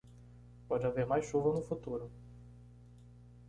[0.67, 2.09] Pode haver mais chuva no futuro.